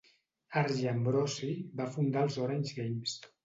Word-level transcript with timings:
Arjan 0.61 1.03
Brussee 1.09 1.69
va 1.85 1.89
fundar 1.95 2.27
els 2.29 2.41
Orange 2.49 2.79
Games. 2.83 3.19